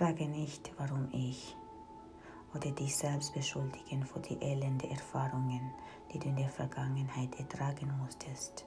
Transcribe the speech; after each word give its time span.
Frage 0.00 0.26
nicht, 0.26 0.72
warum 0.78 1.10
ich 1.12 1.54
oder 2.54 2.70
dich 2.70 2.96
selbst 2.96 3.34
beschuldigen 3.34 4.02
für 4.02 4.20
die 4.20 4.40
elende 4.40 4.88
Erfahrungen, 4.88 5.74
die 6.10 6.18
du 6.18 6.28
in 6.30 6.36
der 6.36 6.48
Vergangenheit 6.48 7.38
ertragen 7.38 7.94
musstest. 7.98 8.64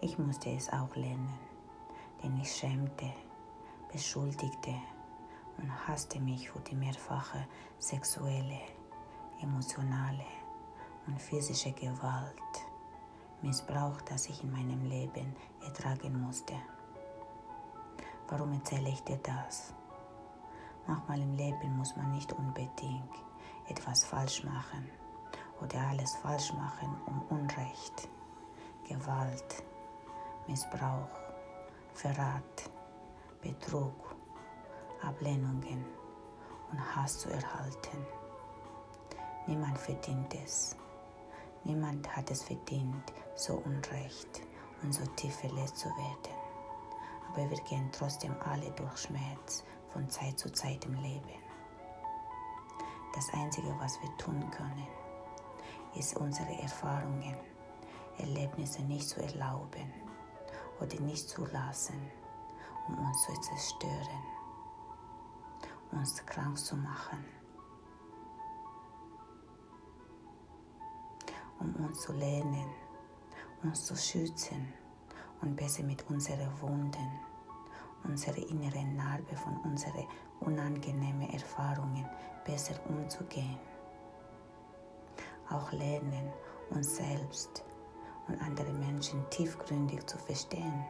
Ich 0.00 0.16
musste 0.16 0.50
es 0.50 0.72
auch 0.72 0.94
lernen, 0.94 1.34
denn 2.22 2.38
ich 2.38 2.54
schämte, 2.54 3.12
beschuldigte 3.90 4.76
und 5.58 5.88
hasste 5.88 6.20
mich 6.20 6.50
für 6.50 6.60
die 6.60 6.76
mehrfache 6.76 7.44
sexuelle, 7.80 8.60
emotionale 9.42 10.26
und 11.08 11.20
physische 11.20 11.72
Gewalt, 11.72 12.54
Missbrauch, 13.42 14.00
das 14.02 14.28
ich 14.28 14.40
in 14.44 14.52
meinem 14.52 14.84
Leben 14.84 15.34
ertragen 15.64 16.22
musste. 16.22 16.54
Warum 18.28 18.52
erzähle 18.52 18.90
ich 18.90 19.02
dir 19.02 19.18
das? 19.18 19.74
Manchmal 20.86 21.20
im 21.20 21.34
Leben 21.34 21.76
muss 21.76 21.96
man 21.96 22.12
nicht 22.12 22.32
unbedingt 22.32 23.10
etwas 23.68 24.04
falsch 24.04 24.44
machen 24.44 24.88
oder 25.60 25.80
alles 25.88 26.14
falsch 26.16 26.52
machen, 26.52 26.96
um 27.06 27.22
Unrecht, 27.36 28.08
Gewalt, 28.88 29.64
Missbrauch, 30.46 31.08
Verrat, 31.94 32.70
Betrug, 33.42 34.14
Ablehnungen 35.02 35.84
und 36.70 36.96
Hass 36.96 37.18
zu 37.18 37.30
erhalten. 37.30 38.06
Niemand 39.48 39.78
verdient 39.78 40.34
es. 40.44 40.76
Niemand 41.64 42.08
hat 42.16 42.30
es 42.30 42.44
verdient, 42.44 43.12
so 43.34 43.54
unrecht 43.64 44.42
und 44.82 44.92
so 44.92 45.04
tief 45.16 45.34
verletzt 45.34 45.78
zu 45.78 45.88
werden. 45.88 46.36
Aber 47.28 47.50
wir 47.50 47.58
gehen 47.64 47.90
trotzdem 47.90 48.36
alle 48.44 48.70
durch 48.72 48.98
Schmerz 48.98 49.64
von 49.96 50.10
Zeit 50.10 50.38
zu 50.38 50.52
Zeit 50.52 50.84
im 50.84 50.94
Leben. 50.96 51.42
Das 53.14 53.32
Einzige, 53.32 53.74
was 53.80 53.98
wir 54.02 54.14
tun 54.18 54.50
können, 54.50 54.86
ist 55.94 56.18
unsere 56.18 56.52
Erfahrungen, 56.60 57.34
Erlebnisse 58.18 58.82
nicht 58.82 59.08
zu 59.08 59.22
erlauben 59.22 59.90
oder 60.82 61.00
nicht 61.00 61.26
zulassen, 61.26 62.10
um 62.88 62.98
uns 62.98 63.22
zu 63.24 63.32
zerstören, 63.40 64.22
uns 65.92 66.26
krank 66.26 66.58
zu 66.58 66.76
machen, 66.76 67.24
um 71.58 71.74
uns 71.86 72.02
zu 72.02 72.12
lernen, 72.12 72.68
uns 73.62 73.86
zu 73.86 73.96
schützen 73.96 74.74
und 75.40 75.56
besser 75.56 75.84
mit 75.84 76.06
unseren 76.10 76.60
Wunden 76.60 77.35
unsere 78.06 78.40
innere 78.40 78.84
Narbe 78.84 79.36
von 79.36 79.56
unseren 79.64 80.06
unangenehmen 80.40 81.30
Erfahrungen 81.30 82.06
besser 82.44 82.74
umzugehen. 82.88 83.58
Auch 85.50 85.72
lernen, 85.72 86.32
uns 86.70 86.96
selbst 86.96 87.64
und 88.28 88.40
andere 88.42 88.72
Menschen 88.72 89.24
tiefgründig 89.30 90.04
zu 90.06 90.18
verstehen, 90.18 90.84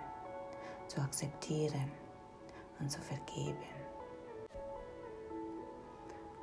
zu 0.88 1.00
akzeptieren 1.00 1.90
und 2.80 2.90
zu 2.90 3.00
vergeben. 3.00 3.56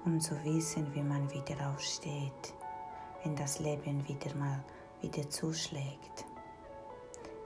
Um 0.05 0.19
zu 0.19 0.35
wissen, 0.43 0.93
wie 0.93 1.01
man 1.01 1.31
wieder 1.31 1.69
aufsteht, 1.69 2.53
wenn 3.23 3.35
das 3.35 3.59
Leben 3.59 4.05
wieder 4.07 4.35
mal 4.35 4.63
wieder 5.01 5.29
zuschlägt. 5.29 6.25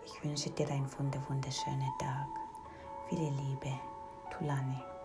Ich 0.05 0.23
wünsche 0.23 0.49
dir 0.51 0.69
einen 0.69 0.89
wunderschönen 0.97 1.91
Tag. 1.99 2.46
Viele 3.09 3.29
Liebe, 3.29 3.71
Tulane. 4.29 4.96